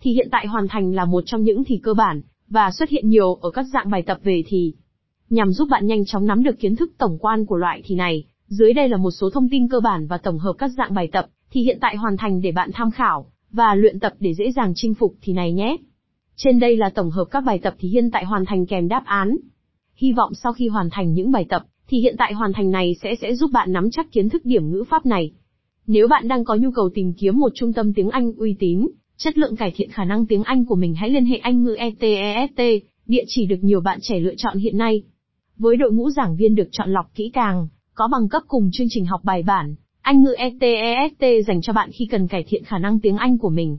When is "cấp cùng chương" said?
38.28-38.86